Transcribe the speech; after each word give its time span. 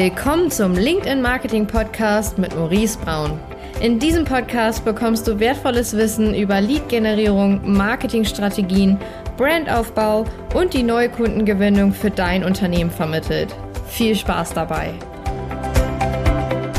Willkommen 0.00 0.48
zum 0.48 0.74
LinkedIn 0.74 1.20
Marketing 1.20 1.66
Podcast 1.66 2.38
mit 2.38 2.54
Maurice 2.54 2.96
Braun. 3.00 3.36
In 3.80 3.98
diesem 3.98 4.24
Podcast 4.24 4.84
bekommst 4.84 5.26
du 5.26 5.40
wertvolles 5.40 5.96
Wissen 5.96 6.36
über 6.36 6.60
Lead-Generierung, 6.60 7.72
Marketingstrategien, 7.72 8.96
Brandaufbau 9.36 10.24
und 10.54 10.72
die 10.72 10.84
neue 10.84 11.08
Kundengewinnung 11.08 11.92
für 11.92 12.12
dein 12.12 12.44
Unternehmen 12.44 12.92
vermittelt. 12.92 13.52
Viel 13.88 14.14
Spaß 14.14 14.54
dabei! 14.54 14.94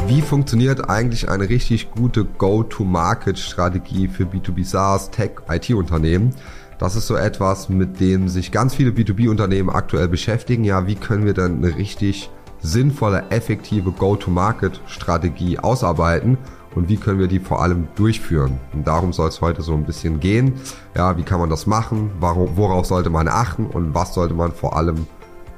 Wie 0.08 0.22
funktioniert 0.22 0.90
eigentlich 0.90 1.28
eine 1.28 1.50
richtig 1.50 1.92
gute 1.92 2.24
Go-to-Market-Strategie 2.24 4.08
für 4.08 4.24
B2B 4.24 4.64
SaaS, 4.64 5.12
Tech, 5.12 5.32
IT-Unternehmen? 5.50 6.34
Das 6.78 6.96
ist 6.96 7.08
so 7.08 7.18
etwas, 7.18 7.68
mit 7.68 8.00
dem 8.00 8.30
sich 8.30 8.54
ganz 8.54 8.76
viele 8.76 8.92
B2B-Unternehmen 8.92 9.70
aktuell 9.70 10.08
beschäftigen. 10.08 10.64
Ja, 10.64 10.88
wie 10.88 10.96
können 10.96 11.26
wir 11.26 11.34
denn 11.34 11.58
eine 11.58 11.76
richtig 11.76 12.30
sinnvolle, 12.62 13.26
effektive 13.30 13.92
Go-to-Market-Strategie 13.92 15.60
ausarbeiten 15.60 16.38
und 16.76 16.90
wie 16.90 16.98
können 16.98 17.20
wir 17.20 17.28
die 17.28 17.40
vor 17.40 17.62
allem 17.62 17.88
durchführen. 17.96 18.60
Und 18.74 18.88
darum 18.88 19.14
soll 19.14 19.30
es 19.30 19.42
heute 19.42 19.62
so 19.62 19.74
ein 19.74 19.86
bisschen 19.86 20.20
gehen. 20.20 20.54
Ja, 20.96 21.18
wie 21.18 21.24
kann 21.24 21.40
man 21.40 21.50
das 21.50 21.66
machen? 21.66 22.12
Worauf 22.20 22.86
sollte 22.86 23.10
man 23.10 23.28
achten 23.28 23.66
und 23.66 23.94
was 23.94 24.14
sollte 24.14 24.34
man 24.34 24.52
vor 24.52 24.76
allem 24.76 25.08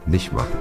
nicht 0.06 0.32
machen? 0.34 0.58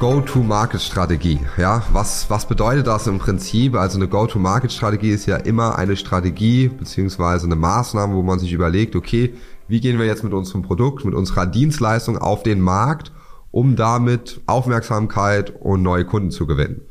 Go-to-Market-Strategie. 0.00 1.40
Ja, 1.56 1.82
was, 1.92 2.30
was 2.30 2.46
bedeutet 2.46 2.86
das 2.86 3.08
im 3.08 3.18
Prinzip? 3.18 3.74
Also 3.74 3.98
eine 3.98 4.06
Go-to-Market-Strategie 4.06 5.10
ist 5.10 5.26
ja 5.26 5.36
immer 5.38 5.76
eine 5.76 5.96
Strategie 5.96 6.68
beziehungsweise 6.68 7.46
eine 7.46 7.56
Maßnahme, 7.56 8.14
wo 8.14 8.22
man 8.22 8.38
sich 8.38 8.52
überlegt, 8.52 8.94
okay, 8.94 9.34
wie 9.66 9.80
gehen 9.80 9.98
wir 9.98 10.06
jetzt 10.06 10.22
mit 10.22 10.32
unserem 10.32 10.62
Produkt, 10.62 11.04
mit 11.04 11.14
unserer 11.14 11.46
Dienstleistung 11.46 12.16
auf 12.16 12.44
den 12.44 12.60
Markt 12.60 13.10
um 13.50 13.76
damit 13.76 14.40
Aufmerksamkeit 14.46 15.52
und 15.60 15.82
neue 15.82 16.04
Kunden 16.04 16.30
zu 16.30 16.46
gewinnen. 16.46 16.82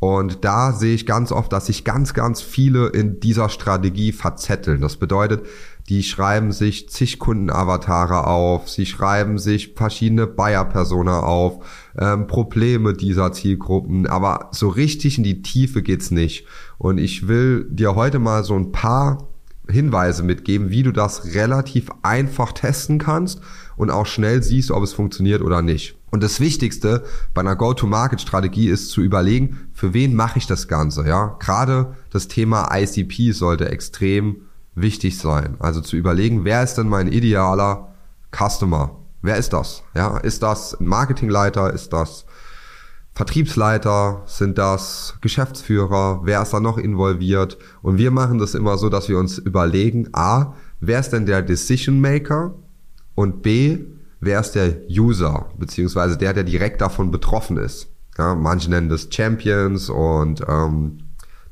Und 0.00 0.44
da 0.44 0.72
sehe 0.72 0.94
ich 0.94 1.06
ganz 1.06 1.32
oft, 1.32 1.52
dass 1.52 1.66
sich 1.66 1.84
ganz, 1.84 2.14
ganz 2.14 2.40
viele 2.40 2.86
in 2.88 3.18
dieser 3.18 3.48
Strategie 3.48 4.12
verzetteln. 4.12 4.80
Das 4.80 4.96
bedeutet, 4.96 5.44
die 5.88 6.04
schreiben 6.04 6.52
sich 6.52 6.88
zig 6.88 7.18
Kundenavatare 7.18 8.26
auf, 8.26 8.68
sie 8.68 8.86
schreiben 8.86 9.38
sich 9.38 9.74
verschiedene 9.74 10.26
Buyer-Persona 10.26 11.20
auf, 11.20 11.64
ähm, 11.98 12.28
Probleme 12.28 12.92
dieser 12.92 13.32
Zielgruppen, 13.32 14.06
aber 14.06 14.50
so 14.52 14.68
richtig 14.68 15.18
in 15.18 15.24
die 15.24 15.42
Tiefe 15.42 15.82
geht's 15.82 16.12
nicht. 16.12 16.46
Und 16.76 16.98
ich 16.98 17.26
will 17.26 17.66
dir 17.68 17.96
heute 17.96 18.20
mal 18.20 18.44
so 18.44 18.54
ein 18.54 18.70
paar 18.70 19.28
Hinweise 19.68 20.22
mitgeben, 20.22 20.70
wie 20.70 20.82
du 20.82 20.92
das 20.92 21.34
relativ 21.34 21.90
einfach 22.02 22.52
testen 22.52 22.98
kannst 22.98 23.40
und 23.78 23.90
auch 23.90 24.06
schnell 24.06 24.42
siehst, 24.42 24.70
ob 24.70 24.82
es 24.82 24.92
funktioniert 24.92 25.40
oder 25.40 25.62
nicht. 25.62 25.96
Und 26.10 26.22
das 26.22 26.40
Wichtigste 26.40 27.04
bei 27.32 27.40
einer 27.40 27.56
Go-to-Market-Strategie 27.56 28.68
ist 28.68 28.90
zu 28.90 29.00
überlegen, 29.00 29.68
für 29.72 29.94
wen 29.94 30.14
mache 30.14 30.38
ich 30.38 30.46
das 30.46 30.68
Ganze, 30.68 31.06
ja? 31.06 31.36
Gerade 31.38 31.94
das 32.10 32.28
Thema 32.28 32.68
ICP 32.74 33.32
sollte 33.32 33.70
extrem 33.70 34.36
wichtig 34.74 35.18
sein. 35.18 35.56
Also 35.58 35.80
zu 35.80 35.96
überlegen, 35.96 36.44
wer 36.44 36.62
ist 36.62 36.74
denn 36.74 36.88
mein 36.88 37.08
idealer 37.08 37.94
Customer? 38.34 38.96
Wer 39.22 39.36
ist 39.36 39.52
das? 39.52 39.82
Ja, 39.94 40.18
ist 40.18 40.42
das 40.42 40.78
ein 40.78 40.86
Marketingleiter? 40.86 41.72
Ist 41.72 41.92
das 41.92 42.24
Vertriebsleiter? 43.14 44.22
Sind 44.26 44.58
das 44.58 45.16
Geschäftsführer? 45.20 46.20
Wer 46.24 46.42
ist 46.42 46.52
da 46.52 46.60
noch 46.60 46.78
involviert? 46.78 47.58
Und 47.82 47.98
wir 47.98 48.10
machen 48.10 48.38
das 48.38 48.54
immer 48.54 48.78
so, 48.78 48.88
dass 48.88 49.08
wir 49.08 49.18
uns 49.18 49.38
überlegen, 49.38 50.08
A, 50.12 50.54
wer 50.80 51.00
ist 51.00 51.10
denn 51.10 51.26
der 51.26 51.42
Decision 51.42 52.00
Maker? 52.00 52.54
Und 53.18 53.42
B, 53.42 53.78
wer 54.20 54.38
ist 54.38 54.52
der 54.52 54.76
User, 54.88 55.46
beziehungsweise 55.58 56.16
der, 56.16 56.34
der 56.34 56.44
direkt 56.44 56.80
davon 56.80 57.10
betroffen 57.10 57.56
ist. 57.56 57.88
Ja, 58.16 58.36
manche 58.36 58.70
nennen 58.70 58.88
das 58.88 59.08
Champions 59.10 59.90
und 59.90 60.40
ähm, 60.46 60.98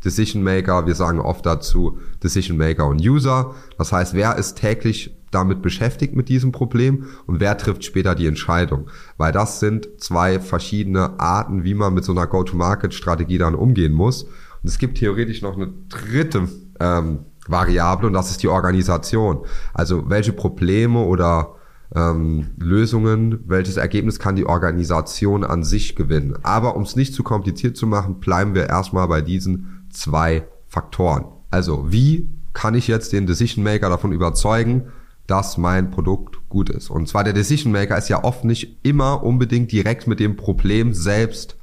Decision 0.04 0.44
Maker. 0.44 0.86
Wir 0.86 0.94
sagen 0.94 1.18
oft 1.18 1.44
dazu 1.44 1.98
Decision 2.22 2.56
Maker 2.56 2.86
und 2.86 3.00
User. 3.00 3.56
Das 3.78 3.90
heißt, 3.90 4.14
wer 4.14 4.36
ist 4.36 4.58
täglich 4.58 5.16
damit 5.32 5.60
beschäftigt 5.60 6.14
mit 6.14 6.28
diesem 6.28 6.52
Problem 6.52 7.06
und 7.26 7.40
wer 7.40 7.58
trifft 7.58 7.82
später 7.82 8.14
die 8.14 8.28
Entscheidung. 8.28 8.88
Weil 9.16 9.32
das 9.32 9.58
sind 9.58 9.88
zwei 9.98 10.38
verschiedene 10.38 11.18
Arten, 11.18 11.64
wie 11.64 11.74
man 11.74 11.94
mit 11.94 12.04
so 12.04 12.12
einer 12.12 12.28
Go-to-Market-Strategie 12.28 13.38
dann 13.38 13.56
umgehen 13.56 13.92
muss. 13.92 14.22
Und 14.22 14.68
es 14.68 14.78
gibt 14.78 14.98
theoretisch 14.98 15.42
noch 15.42 15.56
eine 15.56 15.72
dritte 15.88 16.48
ähm, 16.78 17.24
Variable 17.48 18.06
und 18.06 18.12
das 18.12 18.30
ist 18.30 18.44
die 18.44 18.48
Organisation. 18.48 19.44
Also 19.74 20.08
welche 20.08 20.32
Probleme 20.32 21.00
oder 21.00 21.55
ähm, 21.94 22.48
Lösungen, 22.58 23.40
welches 23.46 23.76
Ergebnis 23.76 24.18
kann 24.18 24.36
die 24.36 24.46
Organisation 24.46 25.44
an 25.44 25.64
sich 25.64 25.96
gewinnen. 25.96 26.36
Aber 26.42 26.76
um 26.76 26.82
es 26.82 26.96
nicht 26.96 27.14
zu 27.14 27.22
kompliziert 27.22 27.76
zu 27.76 27.86
machen, 27.86 28.20
bleiben 28.20 28.54
wir 28.54 28.68
erstmal 28.68 29.08
bei 29.08 29.20
diesen 29.20 29.86
zwei 29.90 30.46
Faktoren. 30.68 31.26
Also 31.50 31.92
wie 31.92 32.28
kann 32.52 32.74
ich 32.74 32.88
jetzt 32.88 33.12
den 33.12 33.26
Decision 33.26 33.64
Maker 33.64 33.90
davon 33.90 34.12
überzeugen, 34.12 34.84
dass 35.26 35.58
mein 35.58 35.90
Produkt 35.90 36.48
gut 36.48 36.70
ist. 36.70 36.88
Und 36.88 37.08
zwar 37.08 37.24
der 37.24 37.32
Decision 37.32 37.72
Maker 37.72 37.98
ist 37.98 38.08
ja 38.08 38.22
oft 38.24 38.44
nicht 38.44 38.78
immer 38.82 39.22
unbedingt 39.22 39.72
direkt 39.72 40.06
mit 40.06 40.20
dem 40.20 40.36
Problem 40.36 40.94
selbst 40.94 41.55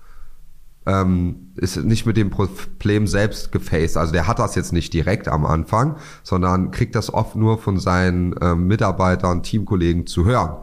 ähm, 0.86 1.52
ist 1.56 1.78
nicht 1.78 2.06
mit 2.06 2.18
dem 2.18 2.30
Problem 2.30 3.08
selbst 3.08 3.52
gefaced. 3.52 3.98
Also 3.98 4.12
der 4.14 4.28
hat 4.28 4.40
das 4.40 4.56
jetzt 4.56 4.74
nicht 4.74 4.94
direkt 4.94 5.28
am 5.28 5.46
Anfang, 5.46 5.98
sondern 6.24 6.72
kriegt 6.72 6.96
das 6.96 7.14
oft 7.14 7.36
nur 7.36 7.58
von 7.58 7.80
seinen 7.80 8.36
ähm, 8.42 8.68
Mitarbeitern, 8.68 9.44
Teamkollegen 9.44 10.08
zu 10.08 10.26
hören. 10.26 10.58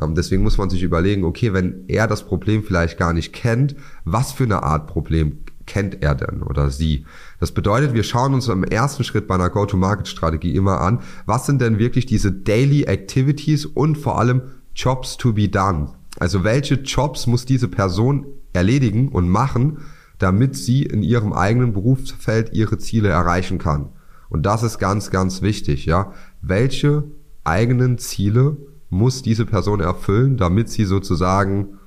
Ähm, 0.00 0.14
deswegen 0.14 0.42
muss 0.42 0.58
man 0.58 0.70
sich 0.70 0.82
überlegen, 0.82 1.24
okay, 1.24 1.52
wenn 1.52 1.84
er 1.88 2.06
das 2.06 2.24
Problem 2.24 2.62
vielleicht 2.62 2.98
gar 2.98 3.12
nicht 3.12 3.32
kennt, 3.32 3.76
was 4.04 4.32
für 4.32 4.44
eine 4.44 4.62
Art 4.62 4.86
Problem 4.86 5.38
kennt 5.66 6.02
er 6.02 6.14
denn 6.14 6.42
oder 6.42 6.70
sie? 6.70 7.06
Das 7.40 7.52
bedeutet, 7.52 7.94
wir 7.94 8.02
schauen 8.02 8.34
uns 8.34 8.48
im 8.48 8.64
ersten 8.64 9.02
Schritt 9.02 9.26
bei 9.26 9.34
einer 9.34 9.50
Go-to-Market-Strategie 9.50 10.54
immer 10.54 10.80
an, 10.80 11.00
was 11.26 11.46
sind 11.46 11.60
denn 11.60 11.78
wirklich 11.78 12.06
diese 12.06 12.32
Daily 12.32 12.84
Activities 12.84 13.66
und 13.66 13.96
vor 13.96 14.18
allem 14.18 14.42
Jobs 14.74 15.16
to 15.16 15.32
be 15.32 15.48
done. 15.48 15.88
Also 16.18 16.44
welche 16.44 16.74
Jobs 16.74 17.26
muss 17.26 17.44
diese 17.44 17.68
Person 17.68 18.26
erledigen 18.54 19.08
und 19.08 19.28
machen, 19.28 19.78
damit 20.18 20.56
sie 20.56 20.84
in 20.84 21.02
ihrem 21.02 21.32
eigenen 21.32 21.74
Berufsfeld 21.74 22.54
ihre 22.54 22.78
Ziele 22.78 23.10
erreichen 23.10 23.58
kann. 23.58 23.90
Und 24.30 24.46
das 24.46 24.62
ist 24.62 24.78
ganz, 24.78 25.10
ganz 25.10 25.42
wichtig, 25.42 25.84
ja. 25.84 26.12
Welche 26.40 27.04
eigenen 27.44 27.98
Ziele 27.98 28.56
muss 28.88 29.22
diese 29.22 29.44
Person 29.44 29.80
erfüllen, 29.80 30.36
damit 30.36 30.70
sie 30.70 30.84
sozusagen 30.84 31.78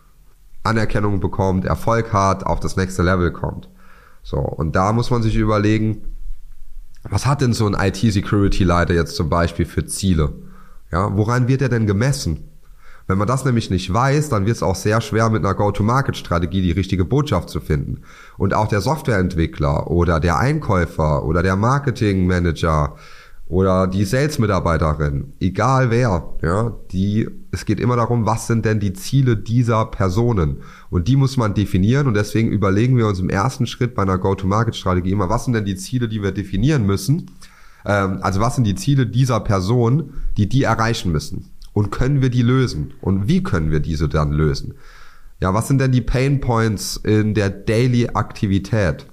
Anerkennung 0.64 1.20
bekommt, 1.20 1.66
Erfolg 1.66 2.14
hat, 2.14 2.46
auf 2.46 2.60
das 2.60 2.76
nächste 2.76 3.02
Level 3.02 3.32
kommt. 3.32 3.70
So, 4.24 4.38
und 4.38 4.76
da 4.76 4.92
muss 4.92 5.10
man 5.10 5.24
sich 5.24 5.36
überlegen, 5.36 6.04
was 7.10 7.26
hat 7.26 7.42
denn 7.42 7.54
so 7.54 7.66
ein 7.66 7.76
IT-Security-Leiter 7.80 8.94
jetzt 8.94 9.16
zum 9.16 9.30
Beispiel 9.30 9.66
für 9.66 9.86
Ziele? 9.86 10.34
Ja, 10.92 11.16
woran 11.16 11.48
wird 11.48 11.62
er 11.62 11.70
denn 11.70 11.88
gemessen? 11.88 12.50
Wenn 13.08 13.18
man 13.18 13.28
das 13.28 13.46
nämlich 13.46 13.70
nicht 13.70 13.92
weiß, 13.92 14.28
dann 14.30 14.46
wird 14.46 14.58
es 14.58 14.64
auch 14.64 14.76
sehr 14.76 15.00
schwer 15.00 15.30
mit 15.30 15.44
einer 15.44 15.56
Go-to-Market-Strategie 15.56 16.62
die 16.62 16.72
richtige 16.72 17.06
Botschaft 17.06 17.50
zu 17.50 17.62
finden. 17.62 18.02
Und 18.38 18.54
auch 18.54 18.68
der 18.68 18.82
Softwareentwickler 18.82 19.90
oder 19.90 20.20
der 20.20 20.38
Einkäufer 20.38 21.24
oder 21.24 21.42
der 21.42 21.56
Marketingmanager 21.56 22.98
oder 23.48 23.88
die 23.88 24.04
Sales-Mitarbeiterin, 24.04 25.32
egal 25.40 25.90
wer, 25.90 26.34
ja, 26.42 26.74
die, 26.92 27.30
es 27.52 27.64
geht 27.64 27.80
immer 27.80 27.96
darum, 27.96 28.26
was 28.26 28.46
sind 28.46 28.66
denn 28.66 28.82
die 28.82 28.92
Ziele 28.92 29.38
dieser 29.38 29.86
Personen? 29.86 30.58
Und 30.90 31.08
die 31.08 31.16
muss 31.16 31.38
man 31.38 31.54
definieren 31.54 32.08
und 32.08 32.14
deswegen 32.14 32.52
überlegen 32.52 32.98
wir 32.98 33.08
uns 33.08 33.20
im 33.20 33.30
ersten 33.30 33.66
Schritt 33.66 33.96
bei 33.96 34.02
einer 34.02 34.18
Go-to-Market-Strategie 34.18 35.12
immer, 35.12 35.30
was 35.30 35.46
sind 35.46 35.54
denn 35.54 35.64
die 35.64 35.78
Ziele, 35.78 36.10
die 36.10 36.22
wir 36.22 36.34
definieren 36.34 36.86
müssen? 36.86 37.32
Ähm, 37.86 38.20
also 38.22 38.42
was 38.42 38.56
sind 38.56 38.66
die 38.66 38.76
Ziele 38.76 39.08
dieser 39.08 39.40
Person, 39.40 40.16
die 40.36 40.50
die 40.50 40.64
erreichen 40.64 41.14
müssen? 41.14 41.50
Und 41.78 41.92
können 41.92 42.24
wir 42.24 42.32
die 42.32 42.42
lösen? 42.42 42.96
Und 43.02 43.28
wie 43.28 43.44
können 43.44 43.70
wir 43.70 43.80
diese 43.80 44.10
dann 44.10 44.32
lösen? 44.32 44.74
Ja, 45.40 45.54
was 45.54 45.68
sind 45.68 45.80
denn 45.80 45.92
die 45.92 46.02
Pain 46.02 46.42
Points 46.42 46.98
in 46.98 47.36
der 47.36 47.52
Daily 47.52 48.10
Aktivität? 48.16 49.06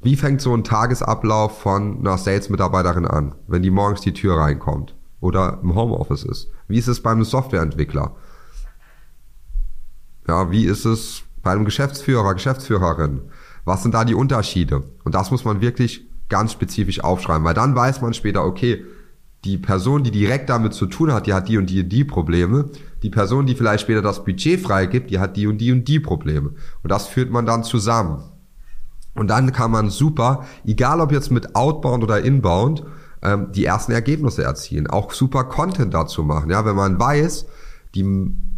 Wie 0.00 0.14
fängt 0.14 0.40
so 0.40 0.54
ein 0.54 0.62
Tagesablauf 0.62 1.60
von 1.60 1.98
einer 1.98 2.18
Sales-Mitarbeiterin 2.18 3.04
an, 3.04 3.34
wenn 3.48 3.64
die 3.64 3.72
morgens 3.72 4.00
die 4.00 4.12
Tür 4.12 4.36
reinkommt 4.36 4.94
oder 5.18 5.58
im 5.60 5.74
Homeoffice 5.74 6.22
ist? 6.22 6.52
Wie 6.68 6.78
ist 6.78 6.86
es 6.86 7.02
beim 7.02 7.24
Softwareentwickler? 7.24 8.14
Ja, 10.28 10.52
wie 10.52 10.66
ist 10.66 10.84
es 10.84 11.24
bei 11.42 11.50
einem 11.50 11.64
Geschäftsführer, 11.64 12.34
Geschäftsführerin? 12.34 13.22
Was 13.64 13.82
sind 13.82 13.92
da 13.92 14.04
die 14.04 14.14
Unterschiede? 14.14 14.84
Und 15.02 15.16
das 15.16 15.32
muss 15.32 15.44
man 15.44 15.62
wirklich 15.62 16.06
ganz 16.28 16.52
spezifisch 16.52 17.02
aufschreiben, 17.02 17.42
weil 17.44 17.54
dann 17.54 17.74
weiß 17.74 18.02
man 18.02 18.14
später, 18.14 18.44
okay, 18.44 18.84
die 19.44 19.58
Person, 19.58 20.02
die 20.02 20.10
direkt 20.10 20.50
damit 20.50 20.74
zu 20.74 20.86
tun 20.86 21.12
hat, 21.12 21.26
die 21.26 21.34
hat 21.34 21.48
die 21.48 21.58
und 21.58 21.70
die 21.70 21.82
und 21.82 21.88
die 21.88 22.04
Probleme. 22.04 22.70
Die 23.02 23.10
Person, 23.10 23.46
die 23.46 23.54
vielleicht 23.54 23.82
später 23.82 24.02
das 24.02 24.24
Budget 24.24 24.60
freigibt, 24.60 25.10
die 25.10 25.20
hat 25.20 25.36
die 25.36 25.46
und 25.46 25.58
die 25.58 25.70
und 25.70 25.86
die 25.86 26.00
Probleme. 26.00 26.50
Und 26.82 26.90
das 26.90 27.06
führt 27.06 27.30
man 27.30 27.46
dann 27.46 27.62
zusammen. 27.62 28.22
Und 29.14 29.28
dann 29.28 29.52
kann 29.52 29.70
man 29.70 29.90
super, 29.90 30.44
egal 30.64 31.00
ob 31.00 31.12
jetzt 31.12 31.30
mit 31.30 31.54
Outbound 31.54 32.02
oder 32.04 32.20
Inbound, 32.22 32.84
ähm, 33.22 33.52
die 33.52 33.64
ersten 33.64 33.92
Ergebnisse 33.92 34.42
erzielen. 34.42 34.86
Auch 34.88 35.12
super 35.12 35.44
Content 35.44 35.94
dazu 35.94 36.22
machen. 36.22 36.50
Ja, 36.50 36.64
wenn 36.64 36.76
man 36.76 36.98
weiß, 36.98 37.46
die 37.94 38.04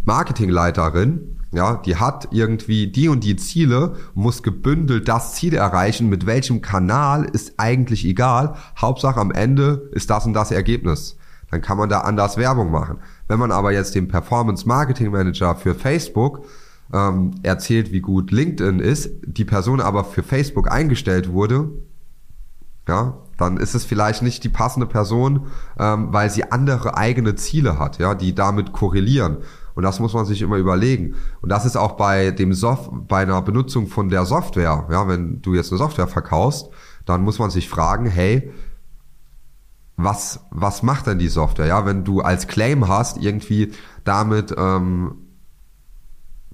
Marketingleiterin, 0.05 1.40
ja, 1.53 1.75
die 1.75 1.97
hat 1.97 2.29
irgendwie 2.31 2.87
die 2.87 3.09
und 3.09 3.25
die 3.25 3.37
Ziele, 3.37 3.97
muss 4.15 4.43
gebündelt 4.43 5.09
das 5.09 5.35
Ziel 5.35 5.55
erreichen, 5.55 6.09
mit 6.09 6.27
welchem 6.27 6.63
Kanal 6.63 7.25
ist 7.25 7.55
eigentlich 7.57 8.05
egal. 8.05 8.55
Hauptsache 8.79 9.19
am 9.19 9.33
Ende 9.33 9.89
ist 9.93 10.11
das 10.11 10.27
und 10.27 10.33
das 10.33 10.53
Ergebnis. 10.53 11.17
Dann 11.51 11.61
kann 11.61 11.77
man 11.77 11.89
da 11.89 12.03
anders 12.03 12.37
Werbung 12.37 12.71
machen. 12.71 12.99
Wenn 13.27 13.41
man 13.41 13.51
aber 13.51 13.73
jetzt 13.73 13.97
dem 13.97 14.07
Performance 14.07 14.67
Marketing 14.69 15.11
Manager 15.11 15.57
für 15.57 15.75
Facebook 15.75 16.45
ähm, 16.93 17.33
erzählt, 17.43 17.91
wie 17.91 18.01
gut 18.01 18.31
LinkedIn 18.31 18.79
ist, 18.79 19.11
die 19.27 19.45
Person 19.45 19.81
aber 19.81 20.05
für 20.05 20.23
Facebook 20.23 20.71
eingestellt 20.71 21.33
wurde, 21.33 21.71
ja, 22.87 23.19
dann 23.37 23.57
ist 23.57 23.75
es 23.75 23.85
vielleicht 23.85 24.23
nicht 24.23 24.45
die 24.45 24.49
passende 24.49 24.87
Person, 24.87 25.47
ähm, 25.79 26.13
weil 26.13 26.31
sie 26.31 26.53
andere 26.53 26.97
eigene 26.97 27.35
Ziele 27.35 27.79
hat, 27.79 27.99
ja, 27.99 28.15
die 28.15 28.35
damit 28.35 28.73
korrelieren. 28.73 29.39
Und 29.75 29.83
das 29.83 30.01
muss 30.01 30.15
man 30.15 30.27
sich 30.27 30.43
immer 30.43 30.57
überlegen. 30.57 31.15
Und 31.41 31.51
das 31.51 31.65
ist 31.65 31.77
auch 31.77 31.93
bei 31.93 32.31
dem 32.31 32.53
Soft 32.53 32.91
bei 33.09 33.23
einer 33.23 33.41
Benutzung 33.43 33.87
von 33.87 34.09
der 34.09 34.25
Software, 34.25 34.87
ja, 34.91 35.09
wenn 35.09 35.43
du 35.43 35.55
jetzt 35.55 35.71
eine 35.71 35.79
Software 35.79 36.09
verkaufst, 36.09 36.71
dann 37.07 37.23
muss 37.23 37.39
man 37.39 37.51
sich 37.51 37.69
fragen, 37.69 38.07
hey, 38.07 38.53
was, 39.97 40.41
was 40.51 40.83
macht 40.83 41.07
denn 41.07 41.19
die 41.19 41.29
Software? 41.29 41.67
Ja, 41.67 41.85
wenn 41.87 42.05
du 42.05 42.21
als 42.21 42.47
Claim 42.47 42.89
hast, 42.89 43.19
irgendwie 43.19 43.73
damit 44.05 44.55
ähm, 44.57 45.15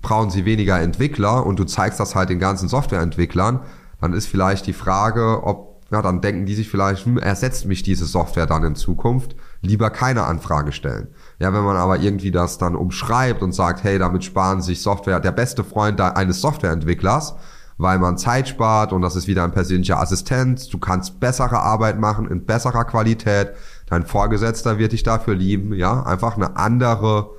brauchen 0.00 0.30
sie 0.30 0.44
weniger 0.44 0.80
Entwickler 0.80 1.46
und 1.46 1.58
du 1.58 1.64
zeigst 1.64 2.00
das 2.00 2.14
halt 2.14 2.28
den 2.28 2.38
ganzen 2.38 2.68
Softwareentwicklern, 2.68 3.60
dann 4.00 4.12
ist 4.12 4.26
vielleicht 4.26 4.66
die 4.66 4.72
Frage, 4.72 5.42
ob 5.44 5.76
ja, 5.90 6.02
dann 6.02 6.20
denken 6.20 6.46
die 6.46 6.54
sich 6.54 6.68
vielleicht, 6.68 7.06
hm, 7.06 7.18
ersetzt 7.18 7.66
mich 7.66 7.82
diese 7.82 8.06
Software 8.06 8.46
dann 8.46 8.64
in 8.64 8.74
Zukunft, 8.74 9.36
lieber 9.60 9.90
keine 9.90 10.24
Anfrage 10.24 10.72
stellen. 10.72 11.08
Ja, 11.38 11.52
wenn 11.52 11.64
man 11.64 11.76
aber 11.76 11.98
irgendwie 11.98 12.30
das 12.30 12.56
dann 12.56 12.76
umschreibt 12.76 13.42
und 13.42 13.52
sagt, 13.52 13.84
hey, 13.84 13.98
damit 13.98 14.24
sparen 14.24 14.62
sich 14.62 14.80
Software, 14.80 15.20
der 15.20 15.32
beste 15.32 15.64
Freund 15.64 16.00
eines 16.00 16.40
Softwareentwicklers, 16.40 17.34
weil 17.76 17.98
man 17.98 18.16
Zeit 18.16 18.48
spart 18.48 18.92
und 18.92 19.02
das 19.02 19.16
ist 19.16 19.26
wieder 19.26 19.44
ein 19.44 19.52
persönlicher 19.52 20.00
Assistent, 20.00 20.72
du 20.72 20.78
kannst 20.78 21.20
bessere 21.20 21.60
Arbeit 21.60 21.98
machen 21.98 22.26
in 22.26 22.46
besserer 22.46 22.84
Qualität, 22.84 23.52
dein 23.86 24.06
Vorgesetzter 24.06 24.78
wird 24.78 24.92
dich 24.92 25.02
dafür 25.02 25.34
lieben, 25.34 25.74
ja, 25.74 26.02
einfach 26.04 26.36
eine 26.36 26.56
andere 26.56 27.30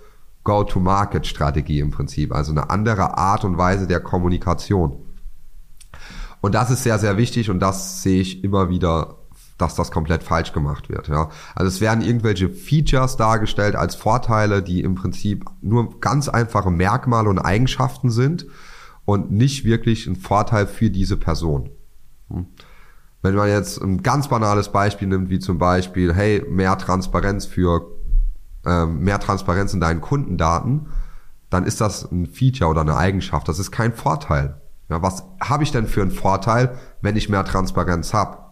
Go-to-Market-Strategie 0.44 1.80
im 1.80 1.92
Prinzip, 1.92 2.34
also 2.34 2.52
eine 2.52 2.70
andere 2.70 3.18
Art 3.18 3.44
und 3.44 3.58
Weise 3.58 3.88
der 3.88 4.00
Kommunikation. 4.00 5.04
Und 6.40 6.54
das 6.54 6.70
ist 6.70 6.84
sehr, 6.84 7.00
sehr 7.00 7.18
wichtig 7.18 7.50
und 7.50 7.60
das 7.60 8.04
sehe 8.04 8.22
ich 8.22 8.44
immer 8.44 8.70
wieder, 8.70 9.17
dass 9.58 9.76
das 9.76 9.92
komplett 9.92 10.24
falsch 10.24 10.54
gemacht 10.54 10.90
wird. 10.90 11.08
Ja. 11.08 11.30
Also 11.56 11.68
es 11.68 11.82
werden 11.82 12.04
irgendwelche 12.04 12.50
Features 12.50 13.18
dargestellt 13.18 13.76
als 13.76 13.96
Vorteile, 13.96 14.62
die 14.62 14.82
im 14.82 14.96
Prinzip 14.96 15.46
nur 15.62 16.00
ganz 16.00 16.30
einfache 16.30 16.70
Merkmale 16.70 17.30
und 17.30 17.40
Eigenschaften 17.40 18.10
sind 18.10 18.46
und 19.06 19.32
nicht 19.32 19.66
wirklich 19.66 20.06
ein 20.08 20.16
Vorteil 20.16 20.68
für 20.68 20.90
diese 20.90 21.18
Person. 21.18 21.72
Hm. 22.30 22.46
Wenn 23.24 23.36
man 23.36 23.50
jetzt 23.50 23.82
ein 23.82 24.04
ganz 24.04 24.28
banales 24.28 24.72
Beispiel 24.72 25.08
nimmt, 25.08 25.30
wie 25.30 25.40
zum 25.40 25.58
Beispiel, 25.58 26.14
hey, 26.14 26.46
mehr 26.48 26.78
Transparenz 26.78 27.46
für 27.46 27.88
ähm, 28.66 29.00
mehr 29.00 29.20
Transparenz 29.20 29.74
in 29.74 29.80
deinen 29.80 30.02
Kundendaten, 30.02 30.88
dann 31.50 31.64
ist 31.64 31.82
das 31.82 32.12
ein 32.12 32.28
Feature 32.28 32.70
oder 32.70 32.82
eine 32.82 32.98
Eigenschaft. 32.98 33.48
Das 33.48 33.60
ist 33.60 33.72
kein 33.72 33.94
Vorteil. 33.94 34.62
Ja, 34.90 35.02
was 35.02 35.24
habe 35.42 35.64
ich 35.64 35.72
denn 35.72 35.88
für 35.88 36.02
einen 36.02 36.12
Vorteil, 36.12 36.78
wenn 37.02 37.16
ich 37.16 37.30
mehr 37.30 37.46
Transparenz 37.46 38.14
habe? 38.14 38.47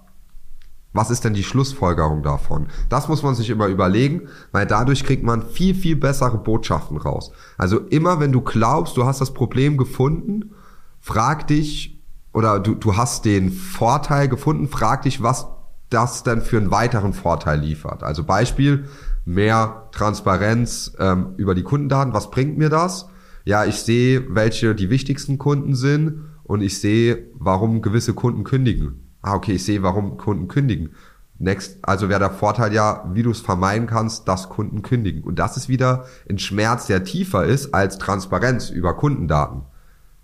Was 0.96 1.12
ist 1.12 1.24
denn 1.24 1.34
die 1.34 1.44
Schlussfolgerung 1.44 2.24
davon? 2.24 2.68
Das 2.90 3.08
muss 3.08 3.22
man 3.22 3.36
sich 3.36 3.50
immer 3.50 3.68
überlegen, 3.68 4.30
weil 4.52 4.66
dadurch 4.66 5.04
kriegt 5.04 5.24
man 5.24 5.44
viel, 5.44 5.76
viel 5.76 5.96
bessere 5.96 6.38
Botschaften 6.38 6.98
raus. 6.98 7.32
Also 7.58 7.80
immer, 7.80 8.20
wenn 8.20 8.32
du 8.32 8.42
glaubst, 8.42 8.98
du 8.98 9.06
hast 9.06 9.22
das 9.22 9.34
Problem 9.34 9.78
gefunden, 9.78 10.56
frag 11.00 11.48
dich, 11.48 12.02
oder 12.34 12.60
du, 12.60 12.76
du 12.76 12.98
hast 12.98 13.26
den 13.26 13.52
Vorteil 13.52 14.28
gefunden, 14.28 14.68
frag 14.68 15.04
dich, 15.04 15.22
was 15.22 15.48
das 15.90 16.24
denn 16.24 16.42
für 16.42 16.58
einen 16.58 16.72
weiteren 16.72 17.14
Vorteil 17.14 17.60
liefert. 17.60 18.04
Also 18.04 18.24
Beispiel, 18.24 18.86
mehr 19.24 19.90
Transparenz 19.92 20.94
ähm, 21.00 21.36
über 21.38 21.56
die 21.56 21.64
Kundendaten, 21.64 22.14
was 22.14 22.32
bringt 22.32 22.58
mir 22.58 22.70
das? 22.70 23.08
ja, 23.46 23.64
ich 23.64 23.76
sehe, 23.76 24.26
welche 24.36 24.76
die 24.76 24.90
wichtigsten 24.90 25.38
Kunden 25.38 25.76
sind 25.76 26.26
und 26.44 26.62
ich 26.62 26.80
sehe, 26.80 27.30
warum 27.36 27.82
gewisse 27.82 28.14
Kunden 28.14 28.44
kündigen. 28.44 29.05
Ah, 29.26 29.34
okay, 29.34 29.54
ich 29.54 29.66
sehe, 29.66 29.82
warum 29.82 30.18
Kunden 30.18 30.48
kündigen. 30.48 30.92
Next, 31.40 31.80
also 31.82 32.10
wäre 32.10 32.20
der 32.20 32.30
Vorteil 32.30 32.72
ja, 32.74 33.10
wie 33.12 33.24
du 33.24 33.32
es 33.32 33.40
vermeiden 33.40 33.88
kannst, 33.88 34.28
dass 34.28 34.50
Kunden 34.50 34.84
kündigen. 34.84 35.24
Und 35.24 35.40
das 35.40 35.58
ist 35.58 35.68
wieder 35.68 36.06
ein 36.30 36.38
Schmerz, 36.38 36.86
der 36.86 37.04
tiefer 37.04 37.44
ist 37.44 37.74
als 37.74 37.98
Transparenz 37.98 38.70
über 38.70 38.94
Kundendaten. 38.94 39.64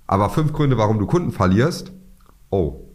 Aber 0.06 0.30
fünf 0.30 0.54
Gründe, 0.54 0.78
warum 0.78 1.00
du 1.00 1.08
Kunden 1.08 1.32
verlierst, 1.32 1.92
oh, 2.52 2.92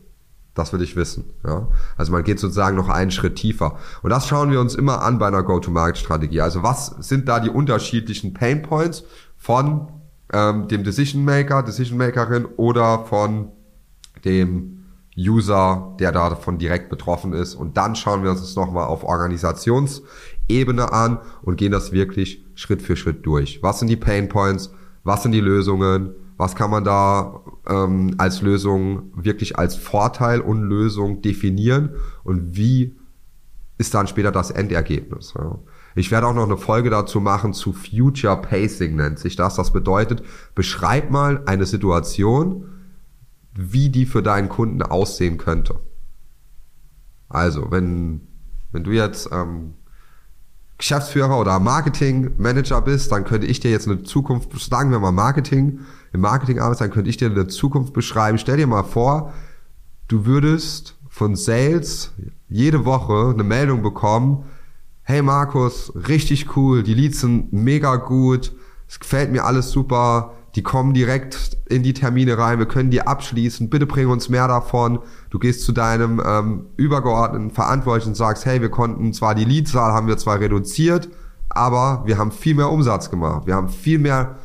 das 0.55 0.73
will 0.73 0.81
ich 0.81 0.95
wissen. 0.95 1.25
Ja? 1.45 1.67
Also 1.97 2.13
man 2.13 2.23
geht 2.23 2.39
sozusagen 2.39 2.77
noch 2.77 2.89
einen 2.89 3.11
Schritt 3.11 3.35
tiefer. 3.35 3.77
Und 4.03 4.11
das 4.11 4.29
schauen 4.29 4.53
wir 4.53 4.61
uns 4.61 4.77
immer 4.77 5.03
an 5.03 5.19
bei 5.19 5.27
einer 5.27 5.43
Go-to-Market-Strategie. 5.43 6.41
Also 6.41 6.63
was 6.63 6.95
sind 7.01 7.27
da 7.27 7.41
die 7.41 7.51
unterschiedlichen 7.51 8.33
Pain 8.33 8.63
Points 8.63 9.03
von 9.37 9.89
ähm, 10.33 10.69
dem 10.69 10.85
Decision 10.85 11.25
Maker, 11.25 11.65
Decision 11.65 11.99
Makerin 11.99 12.45
oder 12.45 13.01
von 13.07 13.49
dem 14.25 14.76
User, 15.17 15.97
der 15.99 16.13
davon 16.13 16.59
direkt 16.59 16.91
betroffen 16.91 17.33
ist. 17.33 17.55
Und 17.55 17.77
dann 17.77 17.97
schauen 17.97 18.23
wir 18.23 18.31
uns 18.31 18.41
das 18.41 18.57
nochmal 18.57 18.87
auf 18.87 19.03
Organisationsebene 19.03 20.93
an 20.93 21.19
und 21.43 21.57
gehen 21.57 21.73
das 21.73 21.93
wirklich 21.93 22.45
Schritt 22.55 22.83
für 22.83 22.97
Schritt 22.97 23.25
durch. 23.25 23.63
Was 23.63 23.79
sind 23.79 23.89
die 23.89 23.97
Pain 23.97 24.29
Points? 24.29 24.73
Was 25.05 25.23
sind 25.23 25.33
die 25.33 25.41
Lösungen? 25.41 26.11
Was 26.37 26.55
kann 26.55 26.71
man 26.71 26.85
da 26.85 27.41
ähm, 27.67 28.15
als 28.19 28.43
Lösung 28.43 29.11
wirklich 29.15 29.59
als 29.59 29.77
Vorteil 29.77 30.41
und 30.41 30.63
Lösung 30.63 31.23
definieren? 31.23 31.95
Und 32.25 32.57
wie 32.57 32.97
ist 33.79 33.95
dann 33.95 34.07
später 34.07 34.33
das 34.33 34.51
Endergebnis? 34.51 35.33
Ja? 35.37 35.59
Ich 35.95 36.11
werde 36.11 36.27
auch 36.27 36.35
noch 36.35 36.45
eine 36.45 36.59
Folge 36.59 36.91
dazu 36.91 37.21
machen 37.21 37.55
zu 37.55 37.73
Future 37.73 38.37
Pacing 38.43 38.97
nennt 38.97 39.19
sich 39.19 39.35
das. 39.35 39.57
Das 39.57 39.73
bedeutet, 39.73 40.23
beschreib 40.55 41.11
mal 41.11 41.43
eine 41.47 41.65
Situation, 41.65 42.67
wie 43.57 43.89
die 43.89 44.07
für 44.07 44.23
deinen 44.23 44.49
Kunden 44.49 44.83
aussehen 44.83 45.39
könnte. 45.39 45.81
Also, 47.29 47.71
wenn, 47.71 48.21
wenn 48.73 48.85
du 48.85 48.93
jetzt 48.93 49.29
ähm, 49.33 49.75
Geschäftsführer 50.79 51.39
oder 51.39 51.59
Marketingmanager 51.59 52.83
bist, 52.83 53.11
dann 53.11 53.25
könnte 53.25 53.47
ich 53.47 53.61
dir 53.61 53.71
jetzt 53.71 53.89
eine 53.89 54.03
Zukunft, 54.03 54.59
sagen 54.61 54.91
wir 54.91 54.99
mal 54.99 55.13
Marketing, 55.13 55.81
im 56.13 56.21
Marketing 56.21 56.59
arbeitest, 56.59 56.83
dann 56.83 56.91
könnte 56.91 57.11
ich 57.11 57.17
dir 57.17 57.31
eine 57.31 57.47
Zukunft 57.47 57.93
beschreiben. 57.93 58.39
Stell 58.39 58.59
dir 58.59 58.67
mal 58.67 58.83
vor, 58.83 59.33
du 60.09 60.27
würdest 60.27 60.97
von 61.09 61.35
Sales 61.35 62.13
jede 62.49 62.85
Woche 62.85 63.33
eine 63.33 63.43
Meldung 63.43 63.83
bekommen, 63.83 64.45
hey 65.03 65.23
Markus, 65.23 65.93
richtig 66.09 66.57
cool, 66.57 66.83
die 66.83 66.95
Leads 66.95 67.21
sind 67.21 67.53
mega 67.53 67.97
gut, 67.97 68.53
es 68.89 69.01
gefällt 69.01 69.33
mir 69.33 69.45
alles 69.45 69.71
super, 69.71 70.33
die 70.55 70.63
kommen 70.63 70.95
direkt 70.95 71.59
in 71.69 71.83
die 71.83 71.93
Termine 71.93 72.39
rein, 72.39 72.59
wir 72.59 72.67
können 72.67 72.91
die 72.91 73.03
abschließen, 73.03 73.69
bitte 73.69 73.87
bring 73.87 74.09
uns 74.09 74.31
mehr 74.31 74.49
davon. 74.49 75.01
Du 75.29 75.39
gehst 75.39 75.65
zu 75.65 75.73
deinem 75.73 76.23
ähm, 76.25 76.67
übergeordneten 76.77 77.51
Verantwortlichen 77.51 78.11
und 78.11 78.15
sagst, 78.15 78.47
hey, 78.47 78.63
wir 78.63 78.71
konnten 78.71 79.13
zwar 79.13 79.35
die 79.35 79.45
Leadzahl 79.45 79.93
haben 79.93 80.07
wir 80.07 80.17
zwar 80.17 80.41
reduziert, 80.41 81.11
aber 81.51 82.03
wir 82.07 82.17
haben 82.17 82.33
viel 82.33 82.55
mehr 82.55 82.71
Umsatz 82.71 83.11
gemacht. 83.11 83.47
Wir 83.47 83.55
haben 83.55 83.69
viel 83.69 83.99
mehr 83.99 84.37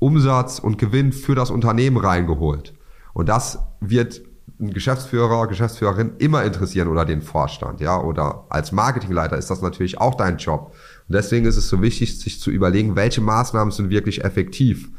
Umsatz 0.00 0.58
und 0.58 0.76
Gewinn 0.76 1.12
für 1.12 1.36
das 1.36 1.50
Unternehmen 1.50 1.98
reingeholt. 1.98 2.74
Und 3.12 3.28
das 3.28 3.60
wird 3.80 4.22
ein 4.64 4.74
Geschäftsführer, 4.74 5.46
Geschäftsführerin 5.46 6.14
immer 6.18 6.44
interessieren 6.44 6.88
oder 6.88 7.04
den 7.04 7.22
Vorstand, 7.22 7.80
ja, 7.80 8.00
oder 8.00 8.46
als 8.48 8.72
Marketingleiter 8.72 9.36
ist 9.36 9.50
das 9.50 9.62
natürlich 9.62 10.00
auch 10.00 10.14
dein 10.14 10.38
Job. 10.38 10.74
Und 11.08 11.14
deswegen 11.14 11.46
ist 11.46 11.56
es 11.56 11.68
so 11.68 11.82
wichtig, 11.82 12.20
sich 12.20 12.40
zu 12.40 12.50
überlegen, 12.50 12.96
welche 12.96 13.20
Maßnahmen 13.20 13.72
sind 13.72 13.90
wirklich 13.90 14.24
effektiv, 14.24 14.90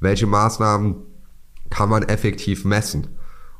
welche 0.00 0.26
Maßnahmen 0.26 0.96
kann 1.70 1.88
man 1.88 2.02
effektiv 2.02 2.64
messen. 2.64 3.08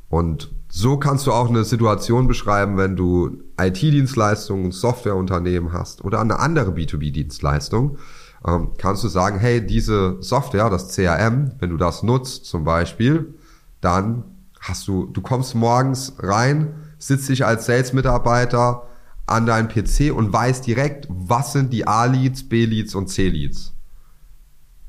Und 0.09 0.52
so 0.68 0.99
kannst 0.99 1.26
du 1.26 1.33
auch 1.33 1.49
eine 1.49 1.64
Situation 1.64 2.28
beschreiben, 2.28 2.76
wenn 2.76 2.97
du 2.97 3.38
IT-Dienstleistungen, 3.61 4.73
Softwareunternehmen 4.73 5.73
hast 5.73 6.04
oder 6.04 6.21
eine 6.21 6.38
andere 6.38 6.73
B2B-Dienstleistung, 6.73 7.99
ähm, 8.47 8.73
kannst 8.76 9.02
du 9.04 9.09
sagen, 9.09 9.38
hey, 9.38 9.64
diese 9.64 10.18
Software, 10.21 10.71
das 10.71 10.88
CRM, 10.88 11.52
wenn 11.59 11.71
du 11.71 11.76
das 11.76 12.02
nutzt 12.02 12.44
zum 12.44 12.64
Beispiel, 12.64 13.35
dann 13.80 14.25
hast 14.64 14.88
du, 14.88 15.06
du 15.06 15.21
kommst 15.21 15.54
morgens 15.54 16.14
rein, 16.18 16.75
sitzt 16.99 17.28
dich 17.28 17.44
als 17.44 17.66
Sales-Mitarbeiter 17.66 18.87
an 19.26 19.47
deinen 19.47 19.68
PC 19.68 20.12
und 20.14 20.33
weißt 20.33 20.66
direkt, 20.66 21.06
was 21.11 21.52
sind 21.52 21.73
die 21.73 21.87
A-Leads, 21.87 22.49
B-Leads 22.49 22.94
und 22.94 23.09
C-Leads. 23.09 23.75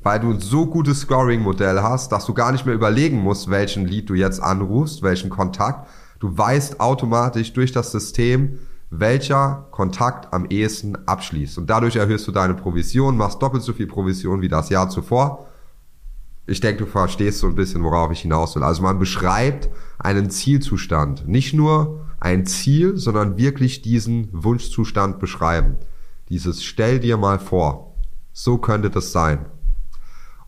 Weil 0.00 0.20
du 0.20 0.30
ein 0.30 0.40
so 0.40 0.66
gutes 0.66 1.00
Scoring-Modell 1.00 1.82
hast, 1.82 2.10
dass 2.12 2.24
du 2.24 2.32
gar 2.32 2.52
nicht 2.52 2.64
mehr 2.64 2.74
überlegen 2.74 3.18
musst, 3.18 3.50
welchen 3.50 3.86
Lead 3.86 4.08
du 4.08 4.14
jetzt 4.14 4.40
anrufst, 4.40 5.02
welchen 5.02 5.30
Kontakt. 5.30 5.88
Du 6.20 6.36
weißt 6.36 6.80
automatisch 6.80 7.52
durch 7.52 7.72
das 7.72 7.92
System, 7.92 8.58
welcher 8.88 9.66
Kontakt 9.72 10.32
am 10.32 10.46
ehesten 10.46 10.96
abschließt. 11.06 11.58
Und 11.58 11.68
dadurch 11.68 11.96
erhöhst 11.96 12.26
du 12.26 12.32
deine 12.32 12.54
Provision, 12.54 13.16
machst 13.16 13.42
doppelt 13.42 13.62
so 13.62 13.72
viel 13.74 13.88
Provision 13.88 14.40
wie 14.40 14.48
das 14.48 14.70
Jahr 14.70 14.88
zuvor. 14.88 15.48
Ich 16.46 16.60
denke, 16.60 16.84
du 16.84 16.90
verstehst 16.90 17.40
so 17.40 17.48
ein 17.48 17.56
bisschen, 17.56 17.82
worauf 17.82 18.12
ich 18.12 18.20
hinaus 18.20 18.54
will. 18.54 18.62
Also 18.62 18.82
man 18.82 18.98
beschreibt 18.98 19.68
einen 19.98 20.30
Zielzustand. 20.30 21.26
Nicht 21.26 21.54
nur 21.54 22.06
ein 22.20 22.46
Ziel, 22.46 22.96
sondern 22.96 23.36
wirklich 23.36 23.82
diesen 23.82 24.28
Wunschzustand 24.32 25.18
beschreiben. 25.18 25.76
Dieses 26.28 26.62
stell 26.62 27.00
dir 27.00 27.16
mal 27.16 27.38
vor. 27.38 27.94
So 28.32 28.58
könnte 28.58 28.90
das 28.90 29.12
sein. 29.12 29.46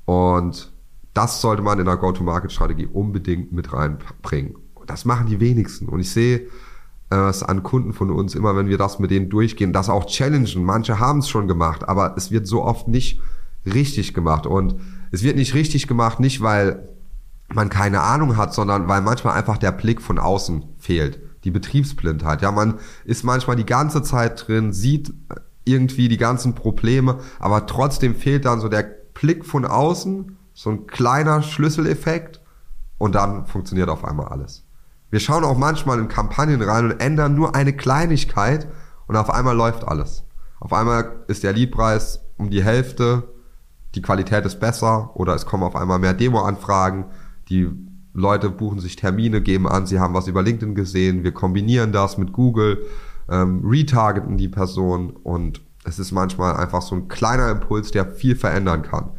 Und 0.04 0.72
das 1.14 1.40
sollte 1.40 1.62
man 1.62 1.80
in 1.80 1.86
der 1.86 1.96
Go-to-Market-Strategie 1.96 2.86
unbedingt 2.86 3.52
mit 3.52 3.72
reinbringen. 3.72 4.54
Das 4.86 5.04
machen 5.04 5.26
die 5.26 5.40
wenigsten. 5.40 5.88
Und 5.88 6.00
ich 6.00 6.10
sehe 6.10 6.46
es 7.10 7.42
an 7.42 7.62
Kunden 7.62 7.92
von 7.92 8.10
uns 8.10 8.34
immer, 8.34 8.54
wenn 8.54 8.68
wir 8.68 8.78
das 8.78 8.98
mit 8.98 9.10
denen 9.10 9.30
durchgehen, 9.30 9.72
das 9.72 9.88
auch 9.88 10.06
challengen. 10.06 10.64
Manche 10.64 11.00
haben 11.00 11.20
es 11.20 11.28
schon 11.28 11.48
gemacht, 11.48 11.88
aber 11.88 12.14
es 12.16 12.30
wird 12.30 12.46
so 12.46 12.62
oft 12.62 12.86
nicht 12.86 13.20
richtig 13.66 14.14
gemacht. 14.14 14.46
Und 14.46 14.76
es 15.10 15.22
wird 15.22 15.36
nicht 15.36 15.54
richtig 15.54 15.86
gemacht, 15.86 16.20
nicht 16.20 16.40
weil 16.40 16.88
man 17.48 17.70
keine 17.70 18.02
Ahnung 18.02 18.36
hat, 18.36 18.52
sondern 18.52 18.88
weil 18.88 19.00
manchmal 19.00 19.34
einfach 19.34 19.58
der 19.58 19.72
Blick 19.72 20.02
von 20.02 20.18
außen 20.18 20.64
fehlt. 20.78 21.20
Die 21.44 21.50
Betriebsblindheit. 21.50 22.42
Ja, 22.42 22.52
man 22.52 22.74
ist 23.04 23.24
manchmal 23.24 23.56
die 23.56 23.66
ganze 23.66 24.02
Zeit 24.02 24.46
drin, 24.46 24.72
sieht 24.72 25.14
irgendwie 25.64 26.08
die 26.08 26.16
ganzen 26.16 26.54
Probleme, 26.54 27.20
aber 27.38 27.66
trotzdem 27.66 28.14
fehlt 28.14 28.44
dann 28.44 28.60
so 28.60 28.68
der 28.68 28.82
Blick 29.14 29.44
von 29.44 29.64
außen 29.64 30.36
so 30.52 30.70
ein 30.70 30.86
kleiner 30.86 31.42
Schlüsseleffekt 31.42 32.40
und 32.98 33.14
dann 33.14 33.46
funktioniert 33.46 33.88
auf 33.88 34.04
einmal 34.04 34.26
alles. 34.26 34.64
Wir 35.10 35.20
schauen 35.20 35.44
auch 35.44 35.56
manchmal 35.56 35.98
in 36.00 36.08
Kampagnen 36.08 36.60
rein 36.60 36.86
und 36.86 37.00
ändern 37.00 37.34
nur 37.34 37.54
eine 37.54 37.72
Kleinigkeit 37.72 38.68
und 39.06 39.16
auf 39.16 39.30
einmal 39.30 39.56
läuft 39.56 39.86
alles. 39.86 40.24
Auf 40.60 40.72
einmal 40.72 41.24
ist 41.28 41.44
der 41.44 41.52
Leadpreis 41.52 42.20
um 42.36 42.50
die 42.50 42.64
Hälfte, 42.64 43.28
die 43.98 44.02
Qualität 44.02 44.46
ist 44.46 44.60
besser 44.60 45.10
oder 45.14 45.34
es 45.34 45.44
kommen 45.44 45.64
auf 45.64 45.74
einmal 45.74 45.98
mehr 45.98 46.14
Demo-Anfragen, 46.14 47.06
die 47.48 47.68
Leute 48.12 48.48
buchen 48.48 48.78
sich 48.78 48.94
Termine, 48.94 49.42
geben 49.42 49.66
an, 49.66 49.86
sie 49.88 49.98
haben 49.98 50.14
was 50.14 50.28
über 50.28 50.40
LinkedIn 50.40 50.76
gesehen, 50.76 51.24
wir 51.24 51.32
kombinieren 51.32 51.90
das 51.90 52.16
mit 52.16 52.32
Google, 52.32 52.86
ähm, 53.28 53.60
retargeten 53.64 54.38
die 54.38 54.48
Person 54.48 55.10
und 55.10 55.62
es 55.82 55.98
ist 55.98 56.12
manchmal 56.12 56.56
einfach 56.56 56.80
so 56.80 56.94
ein 56.94 57.08
kleiner 57.08 57.50
Impuls, 57.50 57.90
der 57.90 58.06
viel 58.06 58.36
verändern 58.36 58.82
kann. 58.82 59.10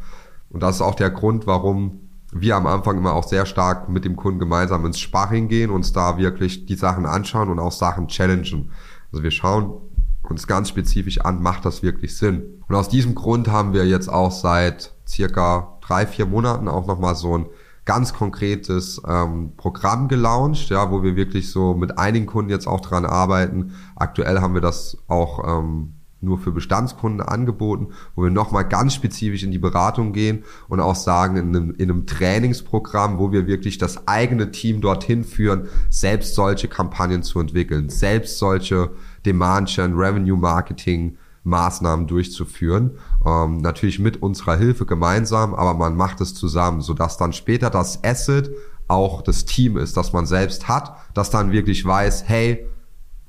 Und 0.48 0.62
das 0.62 0.76
ist 0.76 0.82
auch 0.82 0.94
der 0.94 1.10
Grund, 1.10 1.46
warum 1.46 2.00
wir 2.32 2.56
am 2.56 2.66
Anfang 2.66 2.96
immer 2.96 3.12
auch 3.12 3.28
sehr 3.28 3.44
stark 3.44 3.90
mit 3.90 4.06
dem 4.06 4.16
Kunden 4.16 4.38
gemeinsam 4.38 4.86
ins 4.86 4.98
Sparring 4.98 5.48
gehen, 5.48 5.68
uns 5.68 5.92
da 5.92 6.16
wirklich 6.16 6.64
die 6.64 6.74
Sachen 6.74 7.04
anschauen 7.04 7.50
und 7.50 7.58
auch 7.58 7.72
Sachen 7.72 8.08
challengen. 8.08 8.70
Also 9.12 9.22
wir 9.22 9.30
schauen 9.30 9.74
uns 10.22 10.46
ganz 10.46 10.68
spezifisch 10.68 11.20
an, 11.20 11.42
macht 11.42 11.64
das 11.64 11.82
wirklich 11.82 12.16
Sinn? 12.16 12.62
Und 12.68 12.74
aus 12.74 12.88
diesem 12.88 13.14
Grund 13.14 13.48
haben 13.48 13.72
wir 13.72 13.86
jetzt 13.86 14.08
auch 14.08 14.30
seit 14.30 14.94
circa 15.06 15.78
drei, 15.80 16.06
vier 16.06 16.26
Monaten 16.26 16.68
auch 16.68 16.86
nochmal 16.86 17.14
so 17.14 17.36
ein 17.36 17.46
ganz 17.84 18.12
konkretes 18.12 19.02
ähm, 19.08 19.52
Programm 19.56 20.08
gelauncht, 20.08 20.70
ja, 20.70 20.90
wo 20.90 21.02
wir 21.02 21.16
wirklich 21.16 21.50
so 21.50 21.74
mit 21.74 21.98
einigen 21.98 22.26
Kunden 22.26 22.50
jetzt 22.50 22.68
auch 22.68 22.80
dran 22.80 23.04
arbeiten. 23.04 23.72
Aktuell 23.96 24.40
haben 24.40 24.54
wir 24.54 24.60
das 24.60 24.98
auch 25.08 25.42
ähm, 25.58 25.94
nur 26.20 26.38
für 26.38 26.52
Bestandskunden 26.52 27.20
angeboten, 27.20 27.88
wo 28.14 28.22
wir 28.24 28.30
nochmal 28.30 28.68
ganz 28.68 28.94
spezifisch 28.94 29.42
in 29.42 29.50
die 29.50 29.58
Beratung 29.58 30.12
gehen 30.12 30.44
und 30.68 30.80
auch 30.80 30.94
sagen, 30.94 31.36
in 31.36 31.48
einem, 31.48 31.70
in 31.72 31.90
einem 31.90 32.06
Trainingsprogramm, 32.06 33.18
wo 33.18 33.32
wir 33.32 33.46
wirklich 33.46 33.78
das 33.78 34.06
eigene 34.06 34.50
Team 34.50 34.80
dorthin 34.80 35.24
führen, 35.24 35.68
selbst 35.88 36.34
solche 36.34 36.68
Kampagnen 36.68 37.22
zu 37.22 37.40
entwickeln, 37.40 37.88
selbst 37.88 38.38
solche 38.38 38.90
Demand-Gen, 39.24 39.94
Revenue-Marketing, 39.94 41.16
Maßnahmen 41.42 42.06
durchzuführen. 42.06 42.98
Ähm, 43.24 43.58
natürlich 43.58 43.98
mit 43.98 44.22
unserer 44.22 44.56
Hilfe 44.56 44.86
gemeinsam, 44.86 45.54
aber 45.54 45.74
man 45.74 45.96
macht 45.96 46.20
es 46.20 46.34
zusammen, 46.34 46.82
sodass 46.82 47.16
dann 47.16 47.32
später 47.32 47.70
das 47.70 48.04
Asset 48.04 48.50
auch 48.88 49.22
das 49.22 49.44
Team 49.44 49.76
ist, 49.76 49.96
das 49.96 50.12
man 50.12 50.26
selbst 50.26 50.68
hat, 50.68 50.96
das 51.14 51.30
dann 51.30 51.52
wirklich 51.52 51.84
weiß, 51.84 52.24
hey, 52.26 52.66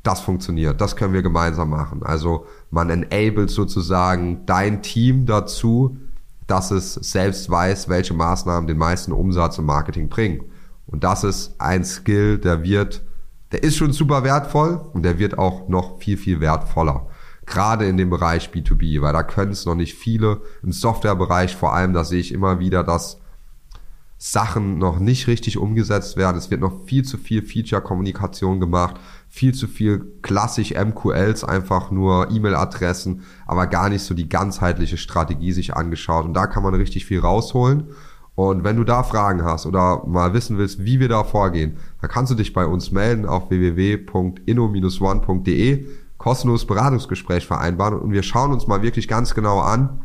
das 0.03 0.21
funktioniert, 0.21 0.81
das 0.81 0.95
können 0.95 1.13
wir 1.13 1.21
gemeinsam 1.21 1.69
machen. 1.69 2.01
Also 2.03 2.45
man 2.71 2.89
enabled 2.89 3.49
sozusagen 3.49 4.45
dein 4.45 4.81
Team 4.81 5.25
dazu, 5.25 5.97
dass 6.47 6.71
es 6.71 6.95
selbst 6.95 7.49
weiß, 7.49 7.87
welche 7.87 8.13
Maßnahmen 8.13 8.67
den 8.67 8.77
meisten 8.77 9.11
Umsatz 9.11 9.57
im 9.57 9.65
Marketing 9.65 10.09
bringen. 10.09 10.43
Und 10.87 11.03
das 11.03 11.23
ist 11.23 11.55
ein 11.59 11.85
Skill, 11.85 12.39
der 12.39 12.63
wird, 12.63 13.03
der 13.51 13.63
ist 13.63 13.77
schon 13.77 13.93
super 13.93 14.23
wertvoll 14.23 14.81
und 14.93 15.03
der 15.03 15.19
wird 15.19 15.37
auch 15.37 15.69
noch 15.69 15.99
viel, 15.99 16.17
viel 16.17 16.41
wertvoller. 16.41 17.07
Gerade 17.45 17.85
in 17.85 17.97
dem 17.97 18.09
Bereich 18.09 18.49
B2B, 18.49 19.01
weil 19.01 19.13
da 19.13 19.23
können 19.23 19.51
es 19.51 19.65
noch 19.65 19.75
nicht 19.75 19.95
viele. 19.95 20.41
Im 20.63 20.71
Softwarebereich 20.71 21.55
vor 21.55 21.73
allem, 21.73 21.93
da 21.93 22.03
sehe 22.03 22.19
ich 22.19 22.33
immer 22.33 22.59
wieder, 22.59 22.83
dass 22.83 23.20
Sachen 24.23 24.77
noch 24.77 24.99
nicht 24.99 25.27
richtig 25.27 25.57
umgesetzt 25.57 26.15
werden. 26.15 26.37
Es 26.37 26.51
wird 26.51 26.61
noch 26.61 26.85
viel 26.85 27.03
zu 27.03 27.17
viel 27.17 27.41
Feature-Kommunikation 27.41 28.59
gemacht 28.59 28.99
viel 29.31 29.53
zu 29.53 29.67
viel 29.67 30.17
klassisch 30.21 30.73
MQLs, 30.73 31.45
einfach 31.45 31.89
nur 31.89 32.29
E-Mail-Adressen, 32.29 33.21
aber 33.47 33.65
gar 33.65 33.87
nicht 33.87 34.03
so 34.03 34.13
die 34.13 34.27
ganzheitliche 34.27 34.97
Strategie 34.97 35.53
sich 35.53 35.73
angeschaut. 35.73 36.25
Und 36.25 36.33
da 36.33 36.47
kann 36.47 36.63
man 36.63 36.73
richtig 36.73 37.05
viel 37.05 37.21
rausholen. 37.21 37.91
Und 38.35 38.65
wenn 38.65 38.75
du 38.75 38.83
da 38.83 39.03
Fragen 39.03 39.45
hast 39.45 39.65
oder 39.65 40.05
mal 40.05 40.33
wissen 40.33 40.57
willst, 40.57 40.83
wie 40.83 40.99
wir 40.99 41.07
da 41.07 41.23
vorgehen, 41.23 41.77
dann 42.01 42.09
kannst 42.09 42.29
du 42.29 42.35
dich 42.35 42.51
bei 42.51 42.65
uns 42.65 42.91
melden 42.91 43.25
auf 43.25 43.49
www.inno-one.de, 43.49 45.87
kostenloses 46.17 46.67
Beratungsgespräch 46.67 47.47
vereinbaren 47.47 47.99
und 47.99 48.11
wir 48.11 48.23
schauen 48.23 48.51
uns 48.51 48.67
mal 48.67 48.81
wirklich 48.81 49.07
ganz 49.07 49.33
genau 49.33 49.61
an, 49.61 50.01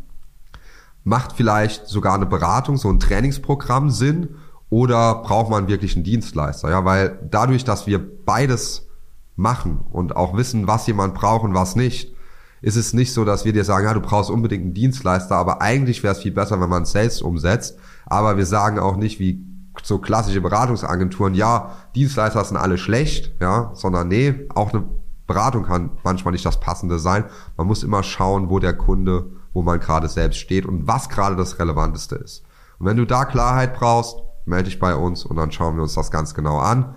macht 1.06 1.34
vielleicht 1.34 1.86
sogar 1.86 2.14
eine 2.14 2.26
Beratung, 2.26 2.76
so 2.76 2.90
ein 2.90 2.98
Trainingsprogramm 2.98 3.90
Sinn 3.90 4.34
oder 4.70 5.22
braucht 5.22 5.50
man 5.50 5.68
wirklich 5.68 5.94
einen 5.94 6.02
Dienstleister? 6.02 6.68
Ja, 6.68 6.84
weil 6.84 7.20
dadurch, 7.30 7.62
dass 7.62 7.86
wir 7.86 8.04
beides 8.25 8.88
machen 9.36 9.82
und 9.92 10.16
auch 10.16 10.36
wissen, 10.36 10.66
was 10.66 10.88
jemand 10.88 11.14
braucht 11.14 11.44
und 11.44 11.54
was 11.54 11.76
nicht, 11.76 12.12
ist 12.60 12.75
es 12.75 12.92
nicht 12.92 13.12
so, 13.12 13.25
dass 13.25 13.44
wir 13.44 13.52
dir 13.52 13.62
sagen, 13.62 13.86
ja, 13.86 13.94
du 13.94 14.00
brauchst 14.00 14.30
unbedingt 14.30 14.64
einen 14.64 14.75
Dienstleister, 14.75 15.36
aber 15.36 15.62
eigentlich 15.62 16.02
wäre 16.02 16.12
es 16.12 16.22
viel 16.22 16.32
besser, 16.32 16.60
wenn 16.60 16.68
man 16.68 16.82
es 16.82 16.90
selbst 16.90 17.22
umsetzt. 17.22 17.78
Aber 18.06 18.36
wir 18.36 18.46
sagen 18.46 18.80
auch 18.80 18.96
nicht, 18.96 19.20
wie 19.20 19.46
so 19.84 19.98
klassische 19.98 20.40
Beratungsagenturen, 20.40 21.34
ja, 21.34 21.76
Dienstleister 21.94 22.42
sind 22.42 22.56
alle 22.56 22.78
schlecht, 22.78 23.32
ja, 23.40 23.70
sondern 23.75 24.08
nee, 24.08 24.34
auch 24.56 24.72
eine 24.72 24.82
Beratung 25.26 25.64
kann 25.64 25.90
manchmal 26.04 26.33
nicht 26.33 26.47
das 26.47 26.61
Passende 26.61 26.99
sein. 26.99 27.25
Man 27.56 27.66
muss 27.66 27.83
immer 27.83 28.02
schauen, 28.02 28.49
wo 28.50 28.59
der 28.59 28.76
Kunde, 28.76 29.30
wo 29.52 29.62
man 29.62 29.80
gerade 29.80 30.09
selbst 30.09 30.38
steht 30.38 30.66
und 30.66 30.87
was 30.87 31.09
gerade 31.09 31.37
das 31.37 31.59
Relevanteste 31.59 32.16
ist. 32.16 32.45
Und 32.78 32.87
wenn 32.87 32.97
du 32.97 33.06
da 33.06 33.25
Klarheit 33.25 33.75
brauchst, 33.75 34.16
melde 34.45 34.64
dich 34.64 34.78
bei 34.78 34.95
uns 34.95 35.25
und 35.25 35.37
dann 35.37 35.50
schauen 35.50 35.76
wir 35.76 35.83
uns 35.83 35.95
das 35.95 36.11
ganz 36.11 36.35
genau 36.35 36.59
an 36.59 36.95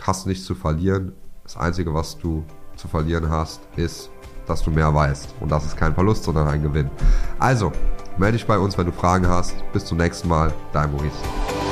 hast 0.00 0.26
nichts 0.26 0.44
zu 0.44 0.54
verlieren. 0.54 1.12
Das 1.42 1.56
Einzige, 1.56 1.92
was 1.94 2.18
du 2.18 2.44
zu 2.76 2.88
verlieren 2.88 3.28
hast, 3.30 3.60
ist, 3.76 4.10
dass 4.46 4.62
du 4.62 4.70
mehr 4.70 4.92
weißt. 4.94 5.34
Und 5.40 5.50
das 5.50 5.64
ist 5.64 5.76
kein 5.76 5.94
Verlust, 5.94 6.24
sondern 6.24 6.48
ein 6.48 6.62
Gewinn. 6.62 6.90
Also, 7.38 7.72
melde 8.18 8.38
dich 8.38 8.46
bei 8.46 8.58
uns, 8.58 8.76
wenn 8.76 8.86
du 8.86 8.92
Fragen 8.92 9.28
hast. 9.28 9.54
Bis 9.72 9.84
zum 9.84 9.98
nächsten 9.98 10.28
Mal. 10.28 10.52
Dein 10.72 10.90
Maurice. 10.92 11.63